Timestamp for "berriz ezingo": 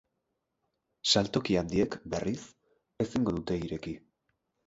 2.15-3.35